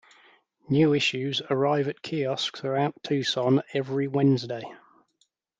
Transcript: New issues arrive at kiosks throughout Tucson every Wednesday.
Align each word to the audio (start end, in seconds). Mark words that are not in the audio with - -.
New 0.67 0.95
issues 0.95 1.43
arrive 1.51 1.87
at 1.87 2.01
kiosks 2.01 2.59
throughout 2.61 2.95
Tucson 3.03 3.61
every 3.75 4.07
Wednesday. 4.07 4.63